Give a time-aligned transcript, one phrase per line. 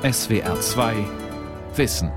[0.00, 0.94] SWR 2
[1.74, 2.12] Wissen.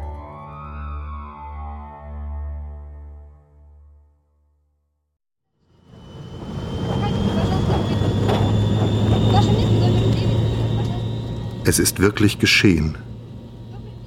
[11.66, 13.00] Es ist wirklich geschehen.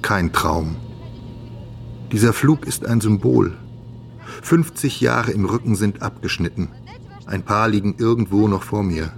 [0.01, 0.77] Kein Traum.
[2.13, 3.57] Dieser Flug ist ein Symbol.
[4.41, 6.69] 50 Jahre im Rücken sind abgeschnitten.
[7.25, 9.11] Ein paar liegen irgendwo noch vor mir.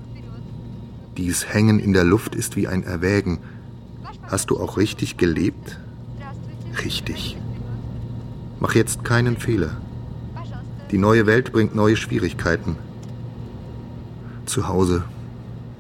[1.16, 3.38] Dies Hängen in der Luft ist wie ein Erwägen.
[4.28, 5.80] Hast du auch richtig gelebt?
[6.84, 7.38] Richtig.
[8.60, 9.78] Mach jetzt keinen Fehler.
[10.92, 12.78] Die neue Welt bringt neue Schwierigkeiten.
[14.46, 15.04] Zu Hause,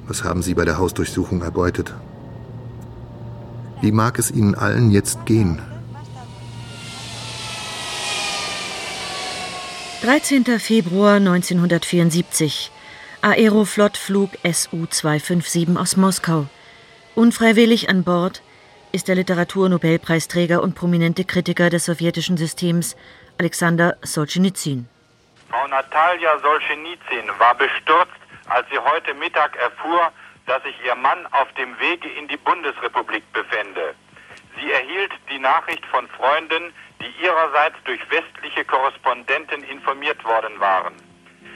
[0.08, 1.94] was haben Sie bei der Hausdurchsuchung erbeutet?
[3.82, 5.62] Wie mag es Ihnen allen jetzt gehen?
[10.04, 10.46] 13.
[10.60, 12.72] Februar 1974.
[13.22, 16.48] Aeroflot-Flug SU-257 aus Moskau.
[17.18, 18.44] Unfreiwillig an Bord
[18.92, 22.96] ist der Literaturnobelpreisträger und prominente Kritiker des sowjetischen Systems
[23.40, 24.88] Alexander Solzhenitsyn.
[25.50, 30.12] Frau Natalia Solzhenitsyn war bestürzt, als sie heute Mittag erfuhr,
[30.46, 33.96] dass sich ihr Mann auf dem Wege in die Bundesrepublik befände.
[34.56, 40.94] Sie erhielt die Nachricht von Freunden, die ihrerseits durch westliche Korrespondenten informiert worden waren.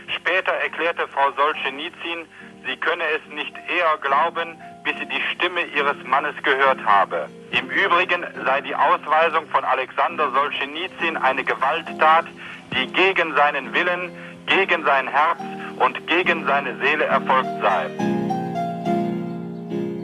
[0.07, 2.25] Später erklärte Frau Solzhenitsyn,
[2.65, 7.27] sie könne es nicht eher glauben, bis sie die Stimme ihres Mannes gehört habe.
[7.51, 12.25] Im Übrigen sei die Ausweisung von Alexander Solzhenitsyn eine Gewalttat,
[12.73, 14.11] die gegen seinen Willen,
[14.47, 15.39] gegen sein Herz
[15.79, 17.89] und gegen seine Seele erfolgt sei.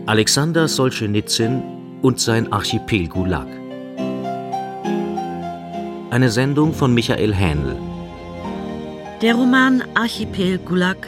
[0.05, 1.61] Alexander Solzhenitsyn
[2.01, 3.47] und sein Archipel Gulag.
[6.11, 7.75] Eine Sendung von Michael Hähnl.
[9.21, 11.07] Der Roman Archipel Gulag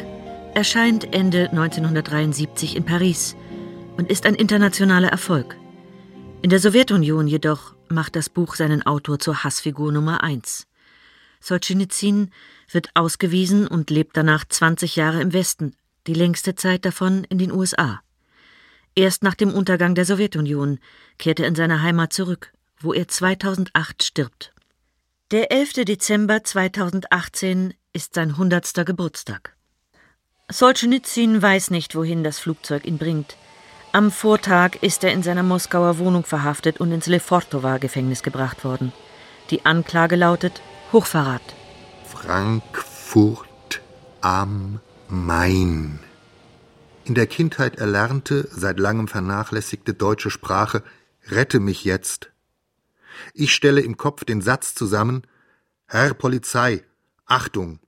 [0.53, 3.37] erscheint Ende 1973 in Paris
[3.99, 5.57] und ist ein internationaler Erfolg.
[6.41, 10.67] In der Sowjetunion jedoch macht das Buch seinen Autor zur Hassfigur Nummer 1.
[11.41, 12.31] Solzhenitsyn
[12.71, 15.75] wird ausgewiesen und lebt danach 20 Jahre im Westen,
[16.07, 17.99] die längste Zeit davon in den USA.
[18.95, 20.79] Erst nach dem Untergang der Sowjetunion
[21.17, 24.53] kehrt er in seine Heimat zurück, wo er 2008 stirbt.
[25.31, 25.73] Der 11.
[25.83, 28.85] Dezember 2018 ist sein 100.
[28.85, 29.57] Geburtstag.
[30.49, 33.35] Solzhenitsyn weiß nicht, wohin das Flugzeug ihn bringt.
[33.91, 38.93] Am Vortag ist er in seiner Moskauer Wohnung verhaftet und ins Lefortowa-Gefängnis gebracht worden.
[39.49, 40.61] Die Anklage lautet
[40.93, 41.41] Hochverrat.
[42.05, 43.81] Frankfurt
[44.21, 45.99] am Main.
[47.03, 50.83] In der Kindheit erlernte, seit langem vernachlässigte deutsche Sprache
[51.27, 52.29] Rette mich jetzt.
[53.33, 55.23] Ich stelle im Kopf den Satz zusammen
[55.87, 56.83] Herr Polizei,
[57.25, 57.79] Achtung,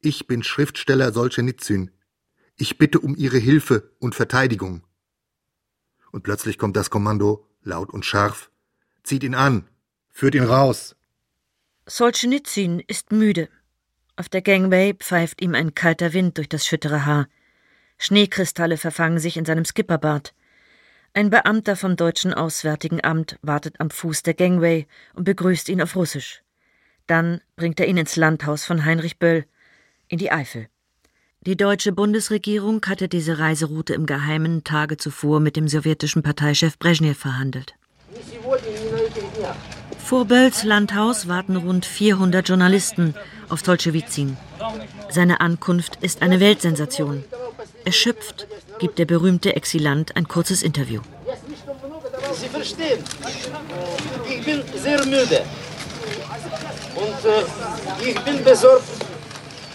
[0.00, 1.92] ich bin Schriftsteller Solzhenitsyn.
[2.56, 4.82] Ich bitte um Ihre Hilfe und Verteidigung.
[6.14, 8.48] Und plötzlich kommt das Kommando, laut und scharf.
[9.02, 9.66] Zieht ihn an,
[10.12, 10.94] führt ihn raus.
[11.86, 13.48] Solzhenitsyn ist müde.
[14.14, 17.26] Auf der Gangway pfeift ihm ein kalter Wind durch das schüttere Haar.
[17.98, 20.36] Schneekristalle verfangen sich in seinem Skipperbart.
[21.14, 25.96] Ein Beamter vom Deutschen Auswärtigen Amt wartet am Fuß der Gangway und begrüßt ihn auf
[25.96, 26.44] Russisch.
[27.08, 29.46] Dann bringt er ihn ins Landhaus von Heinrich Böll,
[30.06, 30.68] in die Eifel.
[31.46, 37.18] Die deutsche Bundesregierung hatte diese Reiseroute im Geheimen Tage zuvor mit dem sowjetischen Parteichef Brezhnev
[37.18, 37.74] verhandelt.
[39.98, 43.14] Vor Bölls Landhaus warten rund 400 Journalisten
[43.50, 44.38] auf Solzhenitsyn.
[45.10, 47.24] Seine Ankunft ist eine Weltsensation.
[47.84, 48.46] Erschöpft
[48.78, 51.02] gibt der berühmte Exilant ein kurzes Interview.
[52.32, 53.04] Sie verstehen,
[54.26, 55.42] ich bin sehr müde
[56.96, 58.82] und äh, ich bin besorgt,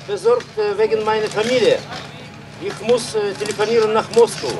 [0.09, 1.78] besorgt äh, wegen meiner Familie.
[2.62, 4.53] Ich muss äh, telefonieren nach Moskau.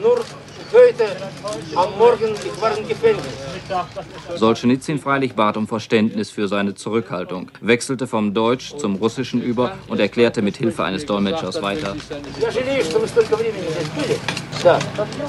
[0.00, 0.24] Nur
[0.72, 1.04] heute
[1.74, 3.24] am Morgen, ich war im Gefängnis.
[4.36, 10.00] Solzhenitsyn freilich bat um Verständnis für seine Zurückhaltung, wechselte vom Deutsch zum Russischen über und
[10.00, 11.96] erklärte mit Hilfe eines Dolmetschers weiter.
[12.40, 14.18] Я жалею, что вы столько времени здесь были.
[14.62, 14.78] Да.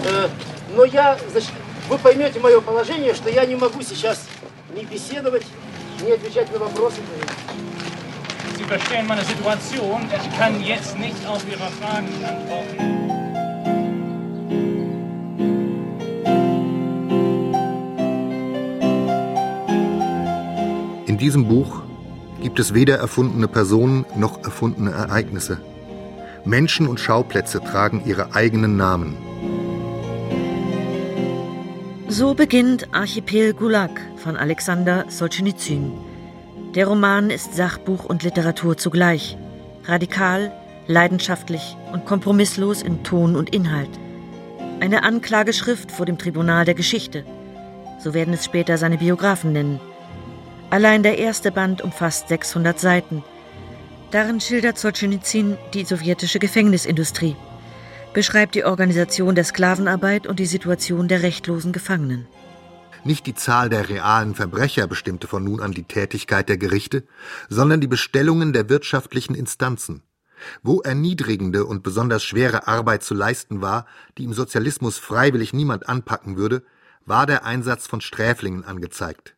[0.05, 0.27] Э,
[0.75, 1.51] Но я, значит,
[1.89, 4.27] вы поймете мое положение, что я не могу сейчас
[4.75, 5.45] ни беседовать,
[6.05, 6.97] ни отвечать на вопросы.
[8.56, 10.02] Sie verstehen meine Situation.
[10.14, 12.92] Ich kann jetzt nicht auf Ihre Fragen antworten.
[21.06, 21.82] In diesem Buch
[22.42, 25.58] gibt es weder erfundene Personen noch erfundene Ereignisse.
[26.44, 29.16] Menschen und Schauplätze tragen ihre eigenen Namen.
[32.08, 35.92] So beginnt Archipel Gulag von Alexander Solzhenitsyn.
[36.74, 39.36] Der Roman ist Sachbuch und Literatur zugleich.
[39.84, 40.50] Radikal,
[40.86, 43.90] leidenschaftlich und kompromisslos in Ton und Inhalt.
[44.80, 47.26] Eine Anklageschrift vor dem Tribunal der Geschichte.
[47.98, 49.80] So werden es später seine Biografen nennen.
[50.70, 53.22] Allein der erste Band umfasst 600 Seiten.
[54.10, 57.36] Darin schildert Solzhenitsyn die sowjetische Gefängnisindustrie,
[58.14, 62.26] beschreibt die Organisation der Sklavenarbeit und die Situation der rechtlosen Gefangenen.
[63.04, 67.04] Nicht die Zahl der realen Verbrecher bestimmte von nun an die Tätigkeit der Gerichte,
[67.48, 70.02] sondern die Bestellungen der wirtschaftlichen Instanzen.
[70.62, 73.86] Wo erniedrigende und besonders schwere Arbeit zu leisten war,
[74.18, 76.62] die im Sozialismus freiwillig niemand anpacken würde,
[77.04, 79.36] war der Einsatz von Sträflingen angezeigt.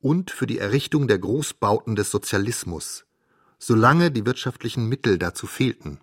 [0.00, 3.04] Und für die Errichtung der Großbauten des Sozialismus,
[3.58, 6.00] solange die wirtschaftlichen Mittel dazu fehlten.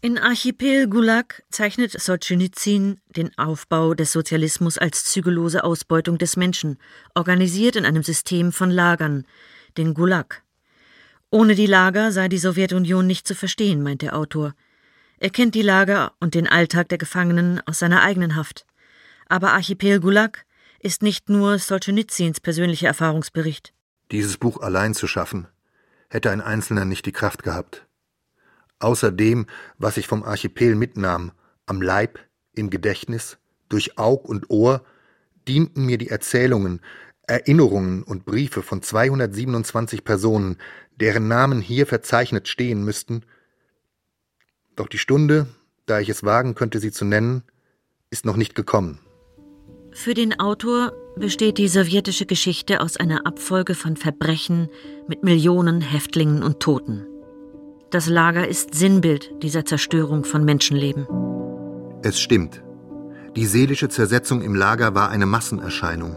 [0.00, 6.78] In Archipel Gulag zeichnet Solzhenitsyn den Aufbau des Sozialismus als zügellose Ausbeutung des Menschen,
[7.16, 9.26] organisiert in einem System von Lagern,
[9.76, 10.44] den Gulag.
[11.30, 14.54] Ohne die Lager sei die Sowjetunion nicht zu verstehen, meint der Autor.
[15.18, 18.66] Er kennt die Lager und den Alltag der Gefangenen aus seiner eigenen Haft.
[19.28, 20.44] Aber Archipel Gulag
[20.78, 23.74] ist nicht nur Solzhenitsyns persönlicher Erfahrungsbericht.
[24.12, 25.48] Dieses Buch allein zu schaffen,
[26.08, 27.87] hätte ein Einzelner nicht die Kraft gehabt.
[28.80, 29.46] Außer dem,
[29.78, 31.32] was ich vom Archipel mitnahm,
[31.66, 32.18] am Leib,
[32.54, 33.38] im Gedächtnis,
[33.68, 34.84] durch Aug und Ohr,
[35.46, 36.80] dienten mir die Erzählungen,
[37.26, 40.56] Erinnerungen und Briefe von 227 Personen,
[40.96, 43.22] deren Namen hier verzeichnet stehen müssten.
[44.76, 45.46] Doch die Stunde,
[45.86, 47.42] da ich es wagen könnte, sie zu nennen,
[48.10, 49.00] ist noch nicht gekommen.
[49.92, 54.68] Für den Autor besteht die sowjetische Geschichte aus einer Abfolge von Verbrechen
[55.08, 57.06] mit Millionen Häftlingen und Toten.
[57.90, 61.06] Das Lager ist Sinnbild dieser Zerstörung von Menschenleben.
[62.02, 62.62] Es stimmt.
[63.34, 66.16] Die seelische Zersetzung im Lager war eine Massenerscheinung.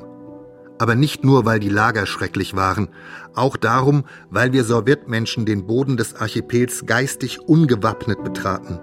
[0.79, 2.89] Aber nicht nur, weil die Lager schrecklich waren,
[3.35, 8.81] auch darum, weil wir Sowjetmenschen den Boden des Archipels geistig ungewappnet betraten,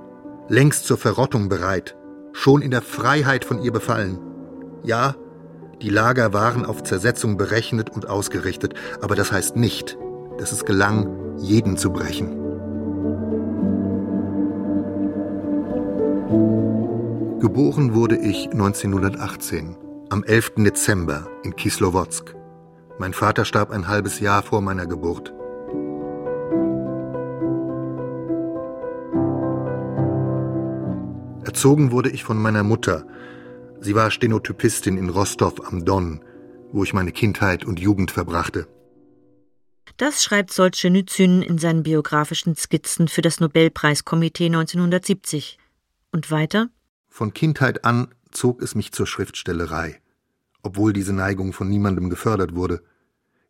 [0.48, 1.94] längst zur Verrottung bereit,
[2.32, 4.18] schon in der Freiheit von ihr befallen.
[4.82, 5.14] Ja,
[5.82, 9.98] die Lager waren auf Zersetzung berechnet und ausgerichtet, aber das heißt nicht,
[10.38, 12.47] dass es gelang, jeden zu brechen.
[16.28, 19.78] Geboren wurde ich 1918,
[20.10, 20.56] am 11.
[20.56, 22.34] Dezember in Kislowodsk.
[22.98, 25.32] Mein Vater starb ein halbes Jahr vor meiner Geburt.
[31.46, 33.06] Erzogen wurde ich von meiner Mutter.
[33.80, 36.22] Sie war Stenotypistin in Rostov am Don,
[36.72, 38.68] wo ich meine Kindheit und Jugend verbrachte.
[39.96, 45.58] Das schreibt Solzhenitsyn in seinen biografischen Skizzen für das Nobelpreiskomitee 1970.
[46.10, 46.70] Und weiter?
[47.08, 50.00] Von Kindheit an zog es mich zur Schriftstellerei,
[50.62, 52.82] obwohl diese Neigung von niemandem gefördert wurde.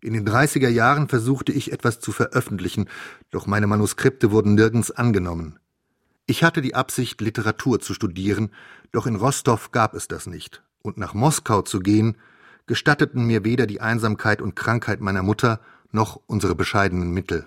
[0.01, 2.89] In den 30er Jahren versuchte ich etwas zu veröffentlichen,
[3.31, 5.59] doch meine Manuskripte wurden nirgends angenommen.
[6.27, 8.51] Ich hatte die Absicht, Literatur zu studieren,
[8.93, 12.17] doch in Rostow gab es das nicht, und nach Moskau zu gehen,
[12.67, 15.61] gestatteten mir weder die Einsamkeit und Krankheit meiner Mutter
[15.91, 17.47] noch unsere bescheidenen Mittel.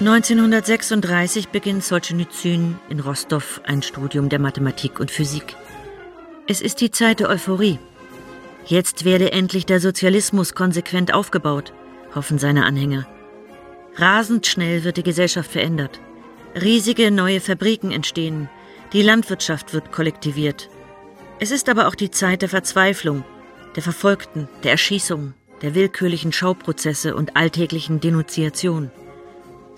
[0.00, 5.56] 1936 beginnt Solzhenitsyn in Rostov ein Studium der Mathematik und Physik.
[6.46, 7.80] Es ist die Zeit der Euphorie.
[8.64, 11.72] Jetzt werde endlich der Sozialismus konsequent aufgebaut,
[12.14, 13.08] hoffen seine Anhänger.
[13.96, 15.98] Rasend schnell wird die Gesellschaft verändert.
[16.54, 18.48] Riesige neue Fabriken entstehen.
[18.92, 20.70] Die Landwirtschaft wird kollektiviert.
[21.40, 23.24] Es ist aber auch die Zeit der Verzweiflung,
[23.74, 28.92] der Verfolgten, der Erschießung, der willkürlichen Schauprozesse und alltäglichen Denunziation.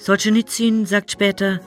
[0.03, 1.61] Solzhenitsyn sagt später,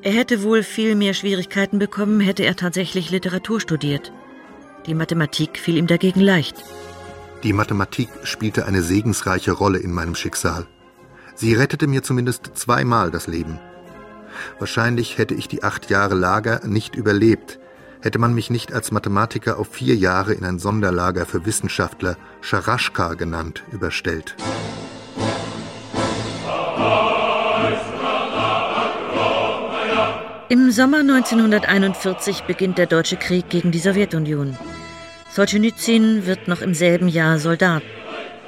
[0.00, 4.12] er hätte wohl viel mehr Schwierigkeiten bekommen, hätte er tatsächlich Literatur studiert.
[4.86, 6.62] Die Mathematik fiel ihm dagegen leicht.
[7.42, 10.66] Die Mathematik spielte eine segensreiche Rolle in meinem Schicksal.
[11.34, 13.58] Sie rettete mir zumindest zweimal das Leben.
[14.60, 17.58] Wahrscheinlich hätte ich die acht Jahre Lager nicht überlebt,
[18.02, 23.14] hätte man mich nicht als Mathematiker auf vier Jahre in ein Sonderlager für Wissenschaftler, Scharaschka
[23.14, 24.36] genannt, überstellt.
[30.50, 34.54] Im Sommer 1941 beginnt der Deutsche Krieg gegen die Sowjetunion.
[35.30, 37.82] Solzhenitsyn wird noch im selben Jahr Soldat.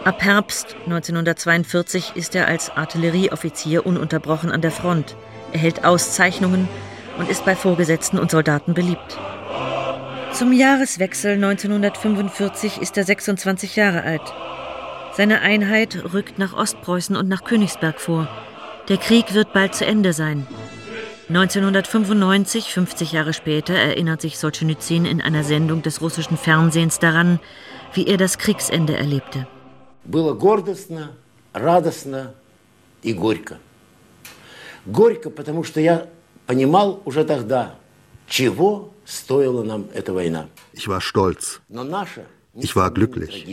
[0.05, 5.17] Ab Herbst 1942 ist er als Artillerieoffizier ununterbrochen an der Front,
[5.53, 6.69] erhält Auszeichnungen
[7.19, 9.19] und ist bei Vorgesetzten und Soldaten beliebt.
[10.33, 14.35] Zum Jahreswechsel 1945 ist er 26 Jahre alt.
[15.15, 18.29] Seine Einheit rückt nach Ostpreußen und nach Königsberg vor.
[18.91, 20.47] Der Krieg wird bald zu Ende sein.
[21.30, 27.40] 1995, 50 Jahre später, erinnert sich Solzhenitsyn in einer Sendung des russischen Fernsehens daran,
[27.94, 29.48] wie er das Kriegsende erlebte.
[30.04, 31.12] Было гордостно,
[31.54, 32.34] радостно
[33.04, 33.60] и горько.
[34.86, 36.08] Горько, потому что я
[36.48, 37.76] понимал уже тогда,
[38.28, 40.48] чего стоила нам эта война.
[40.74, 41.60] Ich war stolz.
[41.70, 43.46] Но наша Ich war glücklich,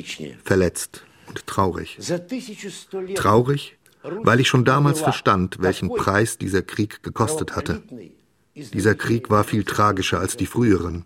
[0.44, 1.96] verletzt und traurig.
[1.98, 7.55] За тысячу сто лет Traurig, weil ich schon damals verstand, welchen Preis dieser Krieg gekostet
[7.55, 7.81] hatte.
[8.55, 11.05] Dieser Krieg war viel tragischer als die früheren.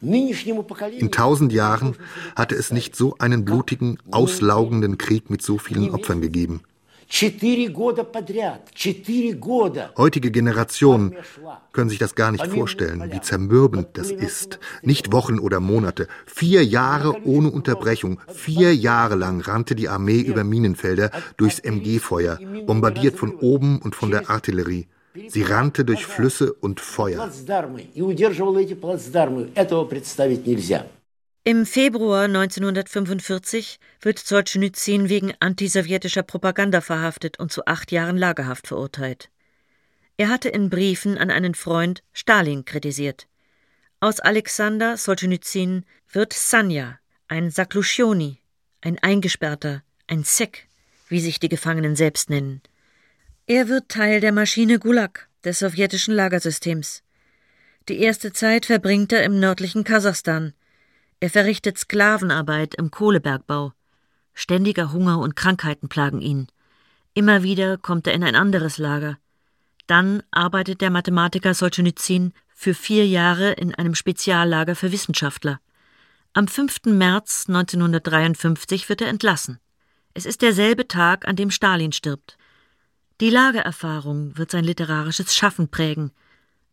[0.00, 1.96] In tausend Jahren
[2.34, 6.62] hatte es nicht so einen blutigen, auslaugenden Krieg mit so vielen Opfern gegeben.
[9.96, 11.14] Heutige Generationen
[11.72, 14.58] können sich das gar nicht vorstellen, wie zermürbend das ist.
[14.82, 20.44] Nicht Wochen oder Monate, vier Jahre ohne Unterbrechung, vier Jahre lang rannte die Armee über
[20.44, 24.86] Minenfelder durchs MG-Feuer, bombardiert von oben und von der Artillerie.
[25.28, 27.30] Sie rannte durch Flüsse und Feuer.
[31.44, 39.28] Im Februar 1945 wird Solzhenitsyn wegen antisowjetischer Propaganda verhaftet und zu acht Jahren Lagerhaft verurteilt.
[40.16, 43.26] Er hatte in Briefen an einen Freund Stalin kritisiert.
[43.98, 48.38] Aus Alexander Solzhenitsyn wird Sanja, ein Sakluschoni,
[48.80, 50.68] ein Eingesperrter, ein Sek,
[51.08, 52.62] wie sich die Gefangenen selbst nennen.
[53.48, 57.02] Er wird Teil der Maschine Gulag des sowjetischen Lagersystems.
[57.88, 60.54] Die erste Zeit verbringt er im nördlichen Kasachstan,
[61.22, 63.72] er verrichtet Sklavenarbeit im Kohlebergbau.
[64.34, 66.48] Ständiger Hunger und Krankheiten plagen ihn.
[67.14, 69.18] Immer wieder kommt er in ein anderes Lager.
[69.86, 75.60] Dann arbeitet der Mathematiker Solzhenitsyn für vier Jahre in einem Speziallager für Wissenschaftler.
[76.32, 76.86] Am 5.
[76.86, 79.60] März 1953 wird er entlassen.
[80.14, 82.36] Es ist derselbe Tag, an dem Stalin stirbt.
[83.20, 86.10] Die Lagererfahrung wird sein literarisches Schaffen prägen.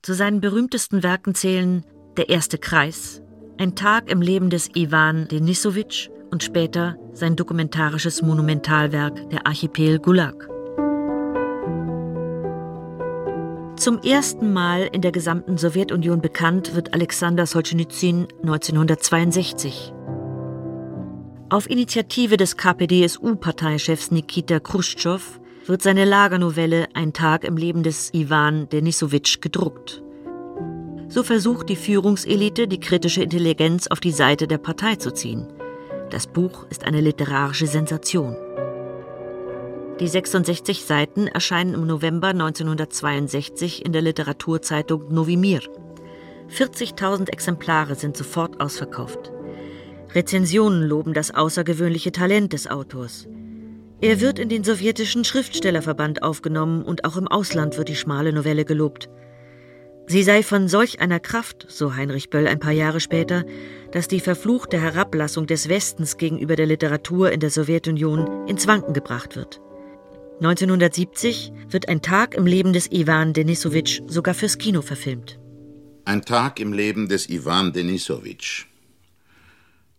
[0.01, 1.85] Zu seinen berühmtesten Werken zählen
[2.17, 3.21] Der erste Kreis,
[3.59, 10.47] ein Tag im Leben des Iwan Denisowitsch und später sein dokumentarisches Monumentalwerk Der Archipel Gulag.
[13.75, 19.93] Zum ersten Mal in der gesamten Sowjetunion bekannt wird Alexander Solzhenitsyn 1962.
[21.49, 28.69] Auf Initiative des KPDSU-Parteichefs Nikita Khrushchev wird seine Lagernovelle Ein Tag im Leben des Iwan
[28.69, 30.01] Denisowitsch gedruckt.
[31.09, 35.47] So versucht die Führungselite, die kritische Intelligenz auf die Seite der Partei zu ziehen.
[36.11, 38.37] Das Buch ist eine literarische Sensation.
[39.99, 45.61] Die 66 Seiten erscheinen im November 1962 in der Literaturzeitung Novi Mir.
[46.55, 49.31] 40.000 Exemplare sind sofort ausverkauft.
[50.13, 53.27] Rezensionen loben das außergewöhnliche Talent des Autors.
[53.99, 58.63] Er wird in den sowjetischen Schriftstellerverband aufgenommen und auch im Ausland wird die schmale Novelle
[58.63, 59.09] gelobt.
[60.11, 63.45] Sie sei von solch einer Kraft, so Heinrich Böll ein paar Jahre später,
[63.91, 69.35] dass die verfluchte Herablassung des Westens gegenüber der Literatur in der Sowjetunion ins Wanken gebracht
[69.35, 69.61] wird.
[70.41, 75.37] 1970 wird ein Tag im Leben des Iwan Denisowitsch sogar fürs Kino verfilmt.
[76.05, 78.65] Ein Tag im Leben des Iwan Denisowitsch.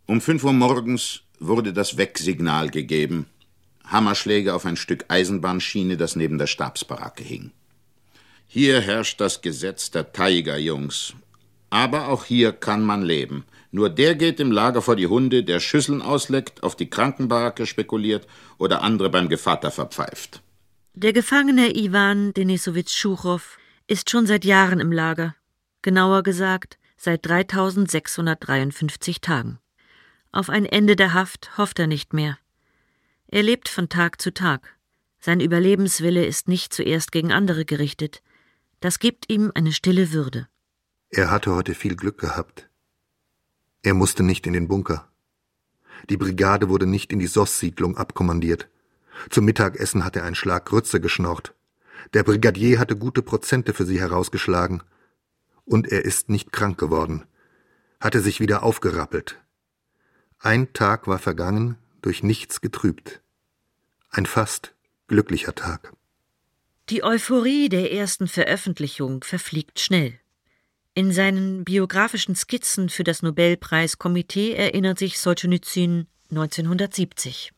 [0.07, 3.27] Um 5 Uhr morgens wurde das Wegsignal gegeben.
[3.85, 7.53] Hammerschläge auf ein Stück Eisenbahnschiene, das neben der Stabsbaracke hing.
[8.53, 11.15] Hier herrscht das Gesetz der Tigerjungs.
[11.71, 13.45] Aber auch hier kann man leben.
[13.71, 18.27] Nur der geht im Lager vor die Hunde, der Schüsseln ausleckt, auf die Krankenbaracke spekuliert
[18.59, 20.43] oder andere beim Gevatter verpfeift.
[20.95, 25.37] Der Gefangene Iwan Denisowitsch Schuchow ist schon seit Jahren im Lager.
[25.83, 29.61] Genauer gesagt, seit 3653 Tagen.
[30.33, 32.37] Auf ein Ende der Haft hofft er nicht mehr.
[33.29, 34.77] Er lebt von Tag zu Tag.
[35.21, 38.23] Sein Überlebenswille ist nicht zuerst gegen andere gerichtet.
[38.81, 40.49] Das gibt ihm eine stille Würde.
[41.11, 42.71] Er hatte heute viel Glück gehabt.
[43.83, 45.07] Er musste nicht in den Bunker.
[46.09, 48.69] Die Brigade wurde nicht in die SOS-Siedlung abkommandiert.
[49.29, 51.55] Zum Mittagessen hat er einen Schlag Grütze geschnorrt.
[52.15, 54.83] Der Brigadier hatte gute Prozente für sie herausgeschlagen.
[55.67, 57.25] Und er ist nicht krank geworden,
[58.01, 59.39] hatte sich wieder aufgerappelt.
[60.39, 63.21] Ein Tag war vergangen, durch nichts getrübt.
[64.09, 64.75] Ein fast
[65.07, 65.93] glücklicher Tag.
[66.91, 70.19] Die Euphorie der ersten Veröffentlichung verfliegt schnell.
[70.93, 77.53] In seinen biografischen Skizzen für das Nobelpreiskomitee erinnert sich Solzhenitsyn 1970.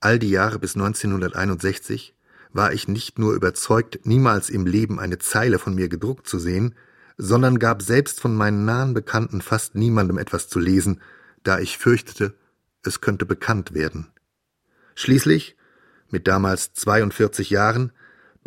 [0.00, 2.14] All die Jahre bis 1961
[2.54, 6.74] war ich nicht nur überzeugt, niemals im Leben eine Zeile von mir gedruckt zu sehen,
[7.18, 11.02] sondern gab selbst von meinen nahen Bekannten fast niemandem etwas zu lesen,
[11.42, 12.32] da ich fürchtete,
[12.82, 14.06] es könnte bekannt werden.
[14.94, 15.56] Schließlich,
[16.08, 17.92] mit damals 42 Jahren,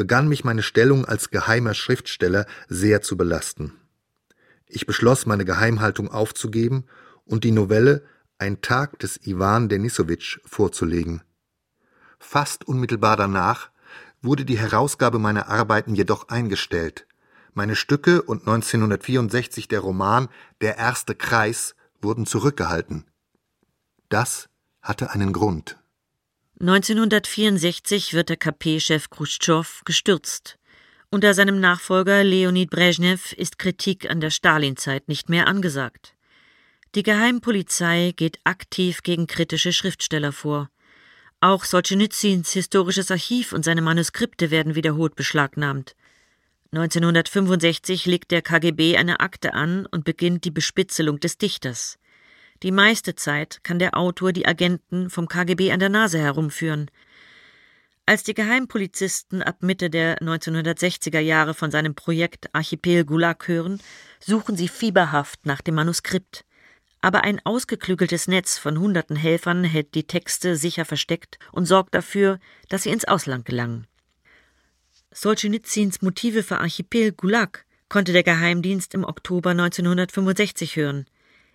[0.02, 3.74] begann mich meine Stellung als geheimer Schriftsteller sehr zu belasten.
[4.66, 6.86] Ich beschloss, meine Geheimhaltung aufzugeben
[7.24, 8.04] und die Novelle
[8.40, 11.22] Ein Tag des Iwan Denisowitsch vorzulegen.
[12.18, 13.70] Fast unmittelbar danach
[14.24, 17.06] wurde die Herausgabe meiner Arbeiten jedoch eingestellt.
[17.54, 20.30] Meine Stücke und 1964 der Roman
[20.62, 23.06] Der erste Kreis wurden zurückgehalten.
[24.10, 24.50] Das
[24.82, 25.78] hatte einen Grund.
[26.62, 30.60] 1964 wird der KP-Chef Khrushchev gestürzt.
[31.10, 36.14] Unter seinem Nachfolger Leonid Brezhnev ist Kritik an der Stalinzeit nicht mehr angesagt.
[36.94, 40.70] Die Geheimpolizei geht aktiv gegen kritische Schriftsteller vor.
[41.40, 45.96] Auch Solzhenitsyns historisches Archiv und seine Manuskripte werden wiederholt beschlagnahmt.
[46.74, 51.98] 1965 legt der KGB eine Akte an und beginnt die Bespitzelung des Dichters.
[52.64, 56.92] Die meiste Zeit kann der Autor die Agenten vom KGB an der Nase herumführen.
[58.06, 63.80] Als die Geheimpolizisten ab Mitte der 1960er Jahre von seinem Projekt Archipel Gulag hören,
[64.20, 66.46] suchen sie fieberhaft nach dem Manuskript.
[67.00, 72.40] Aber ein ausgeklügeltes Netz von hunderten Helfern hält die Texte sicher versteckt und sorgt dafür,
[72.70, 73.88] dass sie ins Ausland gelangen.
[75.12, 81.06] Solzhenitsyns Motive für Archipel Gulag konnte der Geheimdienst im Oktober 1965 hören.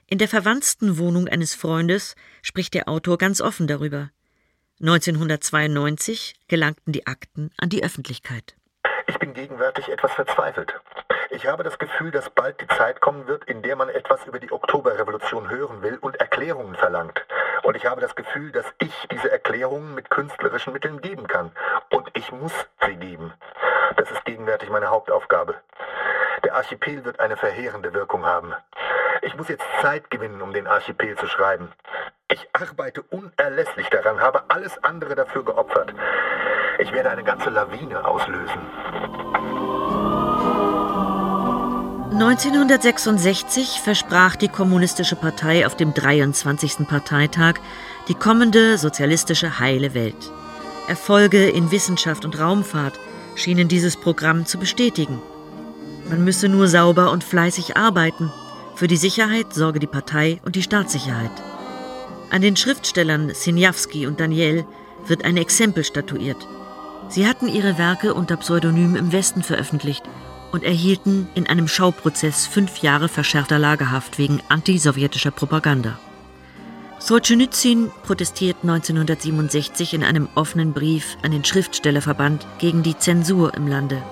[0.09, 4.11] In der verwandten Wohnung eines Freundes spricht der Autor ganz offen darüber.
[4.81, 8.55] 1992 gelangten die Akten an die Öffentlichkeit.
[9.09, 10.81] Ich bin gegenwärtig etwas verzweifelt.
[11.31, 14.39] Ich habe das Gefühl, dass bald die Zeit kommen wird, in der man etwas über
[14.39, 17.27] die Oktoberrevolution hören will und Erklärungen verlangt.
[17.65, 21.51] Und ich habe das Gefühl, dass ich diese Erklärungen mit künstlerischen Mitteln geben kann.
[21.91, 22.53] Und ich muss
[22.87, 23.33] sie geben.
[23.97, 25.57] Das ist gegenwärtig meine Hauptaufgabe.
[26.45, 28.55] Der Archipel wird eine verheerende Wirkung haben.
[29.27, 31.69] Ich muss jetzt Zeit gewinnen, um den Archipel zu schreiben.
[32.31, 35.93] Ich arbeite unerlässlich daran, habe alles andere dafür geopfert.
[36.79, 38.61] Ich werde eine ganze Lawine auslösen.
[42.13, 46.87] 1966 versprach die Kommunistische Partei auf dem 23.
[46.87, 47.55] Parteitag
[48.07, 50.31] die kommende sozialistische heile Welt.
[50.87, 52.99] Erfolge in Wissenschaft und Raumfahrt
[53.35, 55.21] schienen dieses Programm zu bestätigen.
[56.09, 58.33] Man müsse nur sauber und fleißig arbeiten.
[58.77, 61.31] Für die Sicherheit sorge die Partei und die Staatssicherheit.
[62.29, 64.67] An den Schriftstellern Sinjawski und Daniel
[65.07, 66.47] wird ein Exempel statuiert.
[67.09, 70.03] Sie hatten ihre Werke unter Pseudonym im Westen veröffentlicht
[70.53, 75.99] und erhielten in einem Schauprozess fünf Jahre verschärfter Lagerhaft wegen antisowjetischer Propaganda.
[76.99, 84.03] Solzhenitsyn protestiert 1967 in einem offenen Brief an den Schriftstellerverband gegen die Zensur im Lande.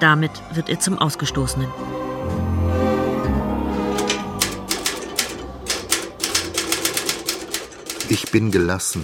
[0.00, 1.68] Damit wird er zum Ausgestoßenen.
[8.12, 9.00] Ich bin gelassen.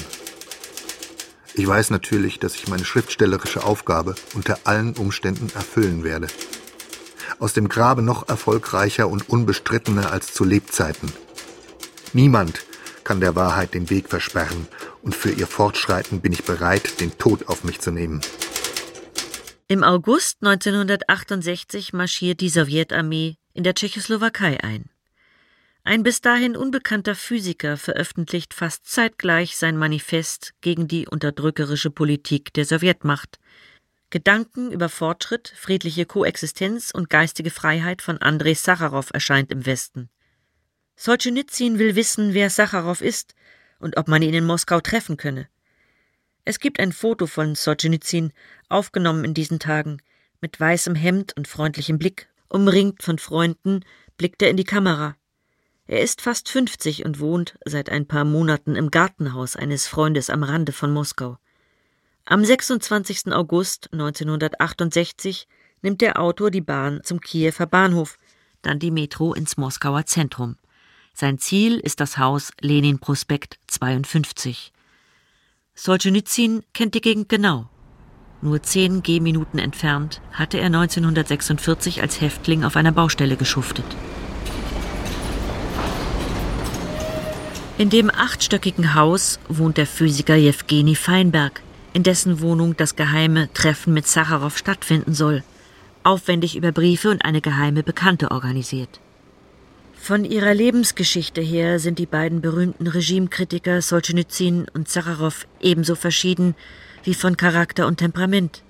[1.55, 6.27] Ich weiß natürlich, dass ich meine schriftstellerische Aufgabe unter allen Umständen erfüllen werde.
[7.39, 11.11] Aus dem Grabe noch erfolgreicher und unbestrittener als zu Lebzeiten.
[12.13, 12.67] Niemand
[13.03, 14.69] kann der Wahrheit den Weg versperren,
[15.01, 18.21] und für ihr Fortschreiten bin ich bereit, den Tod auf mich zu nehmen.
[19.69, 24.91] Im August 1968 marschiert die Sowjetarmee in der Tschechoslowakei ein.
[25.89, 32.67] Ein bis dahin unbekannter Physiker veröffentlicht fast zeitgleich sein Manifest gegen die unterdrückerische Politik der
[32.67, 33.39] Sowjetmacht.
[34.11, 40.11] Gedanken über Fortschritt, friedliche Koexistenz und geistige Freiheit von Andrei Sacharow erscheint im Westen.
[40.97, 43.35] Solzhenitsyn will wissen, wer Sacharow ist
[43.79, 45.49] und ob man ihn in Moskau treffen könne.
[46.45, 48.35] Es gibt ein Foto von Solzhenitsyn,
[48.69, 50.03] aufgenommen in diesen Tagen,
[50.43, 53.87] mit weißem Hemd und freundlichem Blick, umringt von Freunden,
[54.19, 55.17] blickt er in die Kamera.
[55.89, 60.43] Er ist fast 50 und wohnt seit ein paar Monaten im Gartenhaus eines Freundes am
[60.43, 61.39] Rande von Moskau.
[62.27, 63.33] Am 26.
[63.33, 65.49] August 1968
[65.81, 68.19] nimmt der Autor die Bahn zum Kiewer Bahnhof,
[68.61, 70.57] dann die Metro ins Moskauer Zentrum.
[71.15, 74.75] Sein Ziel ist das Haus Lenin Prospekt 52.
[75.75, 77.71] Solzhenitsyn kennt die Gegend genau.
[78.43, 83.87] Nur zehn Gehminuten entfernt hatte er 1946 als Häftling auf einer Baustelle geschuftet.
[87.79, 91.63] In dem achtstöckigen Haus wohnt der Physiker Jewgeni Feinberg,
[91.93, 95.45] in dessen Wohnung das geheime Treffen mit Sacharow stattfinden soll,
[96.03, 98.99] aufwendig über Briefe und eine geheime Bekannte organisiert.
[99.97, 106.57] Von ihrer Lebensgeschichte her sind die beiden berühmten Regimekritiker Solzhenitsyn und Sacharow ebenso verschieden
[107.05, 108.65] wie von Charakter und Temperament.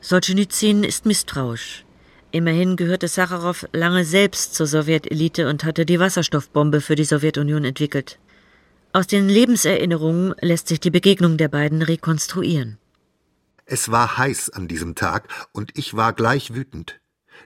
[0.00, 1.84] Solzhenitsyn ist misstrauisch.
[2.32, 8.18] Immerhin gehörte Sacharow lange selbst zur Sowjetelite und hatte die Wasserstoffbombe für die Sowjetunion entwickelt.
[8.92, 12.78] Aus den Lebenserinnerungen lässt sich die Begegnung der beiden rekonstruieren.
[13.64, 17.00] Es war heiß an diesem Tag und ich war gleich wütend.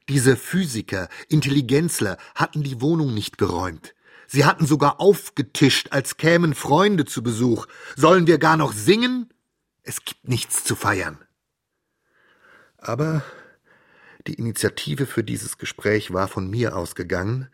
[0.08, 3.94] Diese Physiker, Intelligenzler hatten die Wohnung nicht geräumt.
[4.26, 7.66] Sie hatten sogar aufgetischt, als kämen Freunde zu Besuch.
[7.94, 9.32] Sollen wir gar noch singen?
[9.82, 11.18] Es gibt nichts zu feiern.
[12.78, 13.22] Aber
[14.26, 17.50] Die Initiative für dieses Gespräch war von mir ausgegangen.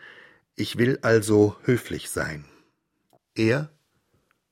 [0.54, 2.44] Ich will also höflich sein.
[3.34, 3.70] Er,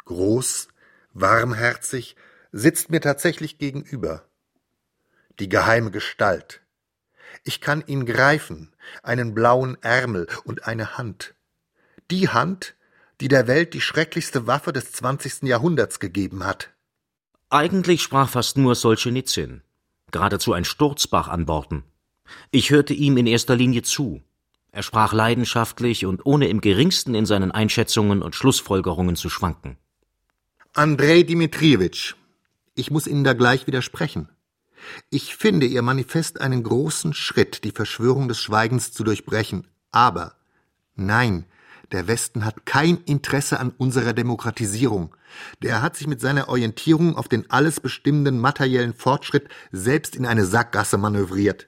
[0.05, 0.69] groß,
[1.13, 2.17] warmherzig,
[2.51, 4.25] sitzt mir tatsächlich gegenüber.
[5.39, 6.61] Die geheime Gestalt.
[7.45, 11.35] Ich kann ihn greifen, einen blauen Ärmel und eine Hand.
[12.11, 12.75] Die Hand,
[13.21, 16.71] die der Welt die schrecklichste Waffe des zwanzigsten Jahrhunderts gegeben hat.
[17.51, 19.63] Eigentlich sprach fast nur Solschenizyn,
[20.11, 21.85] geradezu ein Sturzbach an Worten.
[22.51, 24.23] Ich hörte ihm in erster Linie zu.
[24.71, 29.77] Er sprach leidenschaftlich und ohne im geringsten in seinen Einschätzungen und Schlussfolgerungen zu schwanken.
[30.75, 32.15] Andrei Dmitriewitsch,
[32.75, 34.29] ich muss Ihnen da gleich widersprechen.
[35.11, 39.67] Ich finde Ihr Manifest einen großen Schritt, die Verschwörung des Schweigens zu durchbrechen.
[39.91, 40.35] Aber
[40.95, 41.47] nein,
[41.91, 45.17] der Westen hat kein Interesse an unserer Demokratisierung.
[45.63, 50.45] Der hat sich mit seiner Orientierung auf den alles bestimmenden materiellen Fortschritt selbst in eine
[50.45, 51.67] Sackgasse manövriert.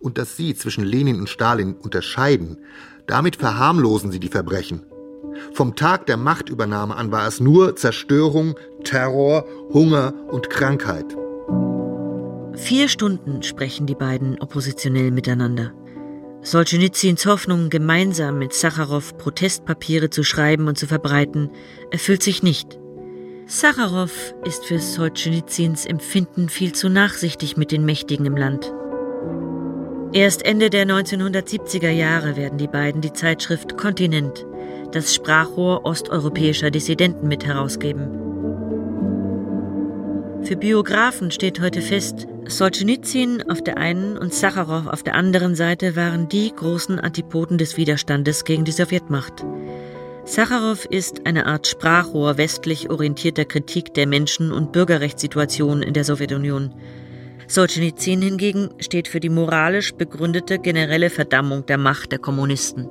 [0.00, 2.58] Und dass Sie zwischen Lenin und Stalin unterscheiden,
[3.06, 4.82] damit verharmlosen Sie die Verbrechen.
[5.52, 8.54] Vom Tag der Machtübernahme an war es nur Zerstörung,
[8.84, 11.16] Terror, Hunger und Krankheit.
[12.54, 15.72] Vier Stunden sprechen die beiden oppositionell miteinander.
[16.42, 21.50] Solzhenitsyns Hoffnung, gemeinsam mit Sacharow Protestpapiere zu schreiben und zu verbreiten,
[21.90, 22.78] erfüllt sich nicht.
[23.46, 24.10] Sacharow
[24.44, 28.72] ist für Solzhenitsyns Empfinden viel zu nachsichtig mit den Mächtigen im Land.
[30.12, 34.46] Erst Ende der 1970er Jahre werden die beiden die Zeitschrift Kontinent,
[34.92, 38.08] das Sprachrohr osteuropäischer Dissidenten, mit herausgeben.
[40.42, 45.96] Für Biografen steht heute fest, Solzhenitsyn auf der einen und Sacharow auf der anderen Seite
[45.96, 49.44] waren die großen Antipoden des Widerstandes gegen die Sowjetmacht.
[50.24, 56.72] Sacharow ist eine Art Sprachrohr westlich orientierter Kritik der Menschen- und Bürgerrechtssituation in der Sowjetunion.
[57.48, 62.88] Solzhenitsyn hingegen steht für die moralisch begründete generelle Verdammung der Macht der Kommunisten.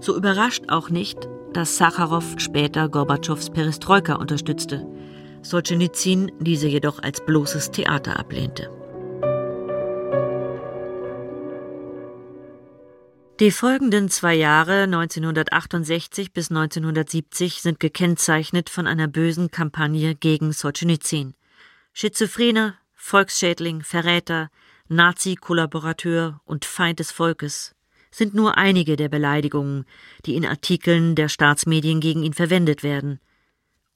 [0.00, 4.86] So überrascht auch nicht, dass Sacharow später Gorbatschows Perestroika unterstützte.
[5.42, 8.70] Solzhenitsyn diese jedoch als bloßes Theater ablehnte.
[13.40, 21.34] Die folgenden zwei Jahre 1968 bis 1970 sind gekennzeichnet von einer bösen Kampagne gegen Solzhenitsyn.
[21.92, 24.48] Schizophrener, Volksschädling, Verräter,
[24.88, 27.74] Nazi-Kollaborateur und Feind des Volkes
[28.10, 29.86] sind nur einige der Beleidigungen,
[30.26, 33.20] die in Artikeln der Staatsmedien gegen ihn verwendet werden–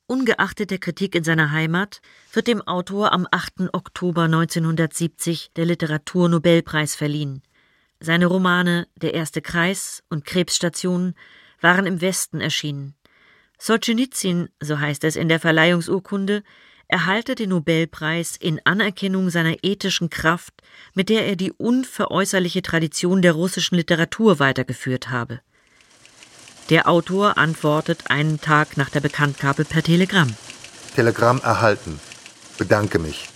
[0.08, 2.00] Ungeachtet der Kritik in seiner Heimat
[2.32, 3.72] wird dem Autor am 8.
[3.72, 7.42] Oktober 1970 der Literaturnobelpreis verliehen.
[7.98, 11.16] Seine Romane Der erste Kreis und Krebsstation
[11.60, 12.94] waren im Westen erschienen.
[13.58, 16.44] Solzhenitsyn, so heißt es in der Verleihungsurkunde,
[16.88, 20.54] erhalte den Nobelpreis in Anerkennung seiner ethischen Kraft,
[20.94, 25.40] mit der er die unveräußerliche Tradition der russischen Literatur weitergeführt habe.
[26.70, 30.34] Der Autor antwortet einen Tag nach der Bekanntgabe per Telegramm.
[30.94, 32.00] Telegramm erhalten.
[32.58, 33.28] Bedanke mich.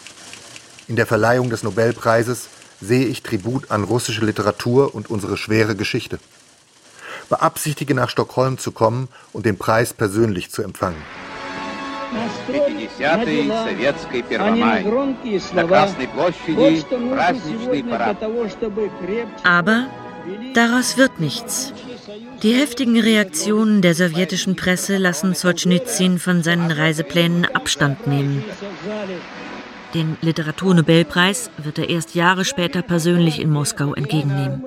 [0.89, 2.49] In der Verleihung des Nobelpreises
[2.81, 6.19] sehe ich Tribut an russische Literatur und unsere schwere Geschichte.
[7.29, 11.01] Beabsichtige nach Stockholm zu kommen und den Preis persönlich zu empfangen.
[19.45, 19.87] Aber
[20.55, 21.73] daraus wird nichts.
[22.43, 28.45] Die heftigen Reaktionen der sowjetischen Presse lassen Solzhenitsyn von seinen Reiseplänen Abstand nehmen.
[29.95, 34.65] Den Literaturnobelpreis wird er erst Jahre später persönlich in Moskau entgegennehmen.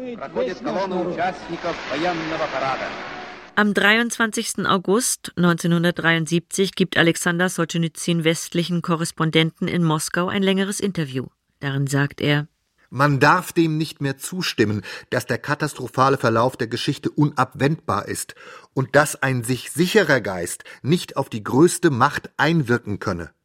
[3.56, 4.66] Am 23.
[4.66, 11.28] August 1973 gibt Alexander Solzhenitsyn westlichen Korrespondenten in Moskau ein längeres Interview.
[11.60, 12.48] Darin sagt er,
[12.89, 18.34] man darf dem nicht mehr zustimmen, dass der katastrophale Verlauf der Geschichte unabwendbar ist
[18.74, 23.36] und dass ein sich sicherer Geist nicht auf die größte Macht einwirken könne.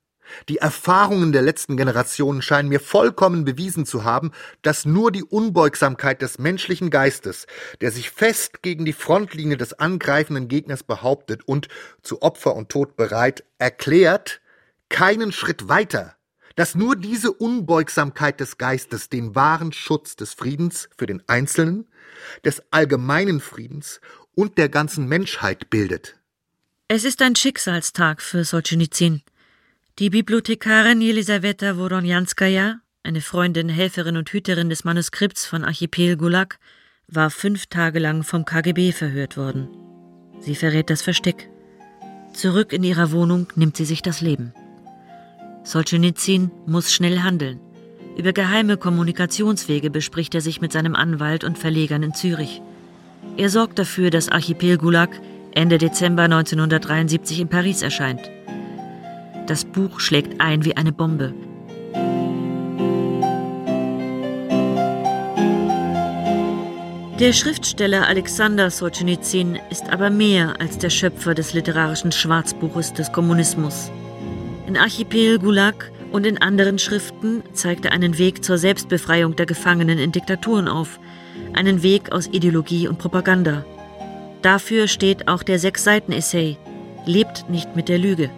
[0.49, 6.23] Die Erfahrungen der letzten Generationen scheinen mir vollkommen bewiesen zu haben, dass nur die Unbeugsamkeit
[6.23, 7.47] des menschlichen Geistes,
[7.81, 11.69] der sich fest gegen die Frontlinie des angreifenden Gegners behauptet und
[12.03, 14.41] zu Opfer und Tod bereit erklärt,
[14.89, 16.15] keinen Schritt weiter
[16.59, 21.87] dass nur diese Unbeugsamkeit des Geistes den wahren Schutz des Friedens für den Einzelnen,
[22.45, 24.01] des allgemeinen Friedens
[24.35, 26.17] und der ganzen Menschheit bildet.
[26.89, 29.23] Es ist ein Schicksalstag für Solzhenitsyn.
[29.99, 36.61] Die Bibliothekarin Jelisaweta Woronjanskaja, eine Freundin, Helferin und Hüterin des Manuskripts von Archipel Gulag,
[37.09, 39.67] war fünf Tage lang vom KGB verhört worden.
[40.39, 41.51] Sie verrät das Versteck.
[42.33, 44.53] Zurück in ihrer Wohnung nimmt sie sich das Leben.
[45.65, 47.59] Solzhenitsyn muss schnell handeln.
[48.17, 52.63] Über geheime Kommunikationswege bespricht er sich mit seinem Anwalt und Verlegern in Zürich.
[53.37, 55.11] Er sorgt dafür, dass Archipel Gulag
[55.51, 58.31] Ende Dezember 1973 in Paris erscheint.
[59.49, 61.33] Das Buch schlägt ein wie eine Bombe.
[67.19, 73.91] Der Schriftsteller Alexander Solzhenitsyn ist aber mehr als der Schöpfer des literarischen Schwarzbuches des Kommunismus.
[74.67, 79.99] In Archipel Gulag und in anderen Schriften zeigt er einen Weg zur Selbstbefreiung der Gefangenen
[79.99, 81.01] in Diktaturen auf,
[81.55, 83.65] einen Weg aus Ideologie und Propaganda.
[84.43, 86.59] Dafür steht auch der Sechs-Seiten-Essay
[87.07, 88.29] Lebt nicht mit der Lüge,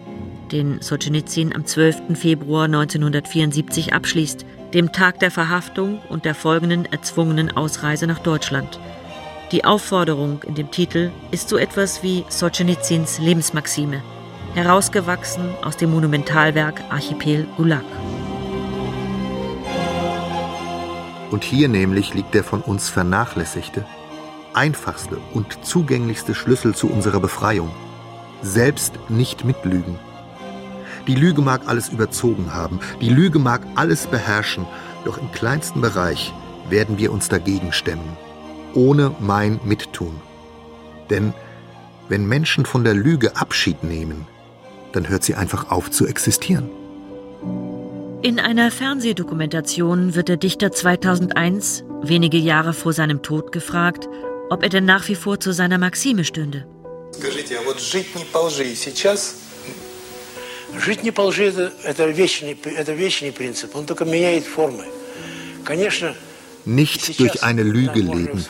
[0.51, 2.17] den Solzhenitsyn am 12.
[2.17, 8.79] Februar 1974 abschließt dem Tag der Verhaftung und der folgenden erzwungenen Ausreise nach Deutschland.
[9.51, 14.01] Die Aufforderung in dem Titel ist so etwas wie Solzhenitsyns Lebensmaxime,
[14.53, 17.83] herausgewachsen aus dem Monumentalwerk Archipel Gulag.
[21.31, 23.85] Und hier nämlich liegt der von uns vernachlässigte,
[24.53, 27.71] einfachste und zugänglichste Schlüssel zu unserer Befreiung.
[28.41, 29.99] Selbst nicht mitlügen.
[31.06, 34.66] Die Lüge mag alles überzogen haben, die Lüge mag alles beherrschen,
[35.04, 36.32] doch im kleinsten Bereich
[36.68, 38.16] werden wir uns dagegen stemmen,
[38.74, 40.20] ohne mein Mittun.
[41.10, 41.32] Denn
[42.08, 44.26] wenn Menschen von der Lüge Abschied nehmen,
[44.92, 46.70] dann hört sie einfach auf zu existieren.
[48.22, 54.08] In einer Fernsehdokumentation wird der Dichter 2001, wenige Jahre vor seinem Tod, gefragt,
[54.50, 56.66] ob er denn nach wie vor zu seiner Maxime stünde.
[57.12, 59.39] Скажите, а вот жить не по лжи сейчас
[60.78, 64.84] Жить не по лжи это, это, вечный, это вечный принцип, он только меняет формы.
[65.64, 66.14] Конечно,
[66.66, 68.44] nicht durch eine Lüge leben.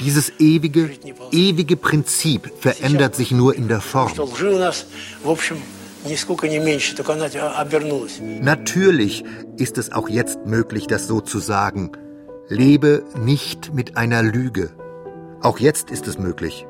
[0.00, 0.90] Dieses ewige,
[1.30, 4.12] ewige Prinzip verändert sich nur in der Form.
[8.40, 9.24] Natürlich
[9.56, 11.92] ist es auch jetzt möglich, das so zu sagen.
[12.48, 14.70] Lebe nicht mit einer Lüge.
[15.40, 16.66] Auch jetzt ist es möglich,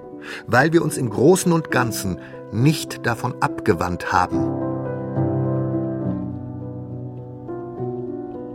[0.46, 2.18] weil wir uns im Großen und Ganzen
[2.51, 4.67] nicht davon abgewandt haben.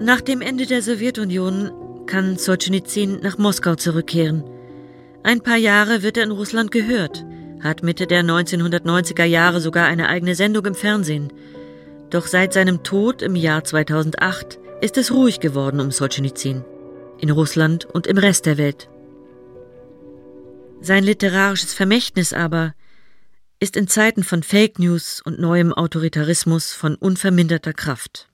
[0.01, 1.71] Nach dem Ende der Sowjetunion
[2.07, 4.45] kann Solzhenitsyn nach Moskau zurückkehren.
[5.23, 7.25] Ein paar Jahre wird er in Russland gehört,
[7.61, 11.33] hat Mitte der 1990er Jahre sogar eine eigene Sendung im Fernsehen.
[12.11, 16.65] Doch seit seinem Tod im Jahr 2008 ist es ruhig geworden um Solzhenitsyn,
[17.19, 18.89] in Russland und im Rest der Welt.
[20.81, 22.75] Sein literarisches Vermächtnis aber
[23.63, 28.29] ist in Zeiten von Fake News und neuem Autoritarismus von unverminderter Kraft.